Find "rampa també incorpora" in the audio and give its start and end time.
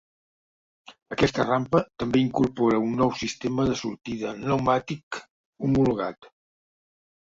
1.47-2.81